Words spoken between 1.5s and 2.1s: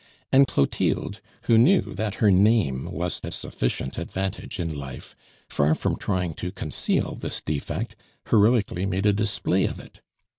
knew